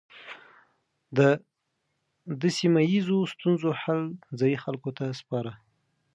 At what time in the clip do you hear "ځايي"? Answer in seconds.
4.39-4.57